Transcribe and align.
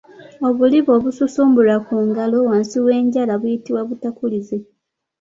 Obuliba 0.47 0.91
obususumbulwa 0.97 1.77
ku 1.87 1.95
ngalo 2.07 2.37
wansi 2.47 2.77
w’enjala 2.85 3.33
buyitibwa 3.41 3.81
Butakkuluze. 3.87 4.57